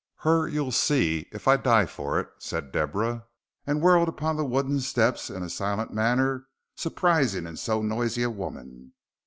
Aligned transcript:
"Her 0.21 0.47
you'll 0.47 0.71
see, 0.71 1.27
if 1.31 1.47
I 1.47 1.57
die 1.57 1.85
for 1.85 2.19
it," 2.19 2.27
said 2.39 2.71
Deborah, 2.71 3.27
and 3.67 3.83
whirled 3.83 4.09
up 4.09 4.19
the 4.35 4.43
wooden 4.43 4.79
steps 4.79 5.29
in 5.29 5.43
a 5.43 5.47
silent 5.49 5.93
manner 5.93 6.47
surprising 6.75 7.45
in 7.45 7.55
so 7.55 7.83
noisy 7.83 8.23
a 8.23 8.29
woman. 8.31 8.93